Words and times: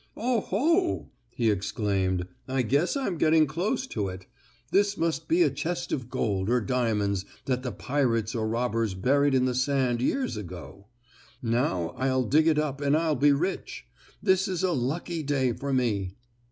"Oh, 0.17 0.39
ho!" 0.41 1.11
he 1.29 1.51
exclaimed. 1.51 2.25
"I 2.47 2.63
guess 2.63 2.97
I'm 2.97 3.19
getting 3.19 3.45
close 3.45 3.85
to 3.85 4.07
it. 4.09 4.25
This 4.71 4.97
must 4.97 5.27
be 5.27 5.43
a 5.43 5.51
chest 5.51 5.91
of 5.91 6.09
gold 6.09 6.49
or 6.49 6.59
diamonds 6.59 7.23
that 7.45 7.61
the 7.61 7.71
pirates 7.71 8.33
or 8.33 8.47
robbers 8.47 8.95
buried 8.95 9.35
in 9.35 9.45
the 9.45 9.53
sand 9.53 10.01
years 10.01 10.37
ago. 10.37 10.87
Now, 11.43 11.89
I'll 11.99 12.23
dig 12.23 12.47
it 12.47 12.57
up 12.57 12.81
and 12.81 12.97
I'll 12.97 13.13
be 13.15 13.31
rich. 13.31 13.85
This 14.23 14.47
is 14.47 14.63
a 14.63 14.71
lucky 14.71 15.21
day 15.21 15.51
for 15.53 15.71
me!" 15.71 16.15